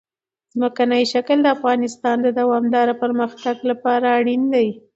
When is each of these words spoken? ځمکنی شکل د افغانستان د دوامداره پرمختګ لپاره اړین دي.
ځمکنی 0.53 1.03
شکل 1.13 1.37
د 1.43 1.47
افغانستان 1.55 2.17
د 2.21 2.27
دوامداره 2.39 2.93
پرمختګ 3.03 3.55
لپاره 3.69 4.05
اړین 4.19 4.41
دي. 4.53 4.67